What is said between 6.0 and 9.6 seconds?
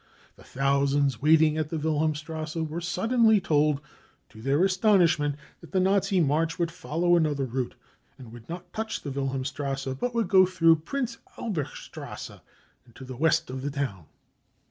march would follow another route and would not touch the Wilhelm